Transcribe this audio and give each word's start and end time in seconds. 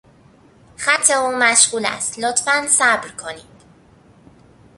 خط 0.77 1.11
او 1.11 1.35
مشغول 1.35 1.85
است، 1.85 2.19
لطفا 2.19 2.67
صبر 2.67 3.07
کنید. 3.09 3.61